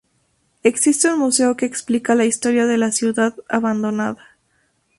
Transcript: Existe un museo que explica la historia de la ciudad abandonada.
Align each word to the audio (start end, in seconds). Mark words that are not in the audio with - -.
Existe 0.63 1.11
un 1.13 1.19
museo 1.19 1.55
que 1.55 1.67
explica 1.67 2.15
la 2.15 2.25
historia 2.25 2.65
de 2.65 2.79
la 2.79 2.91
ciudad 2.91 3.35
abandonada. 3.47 4.35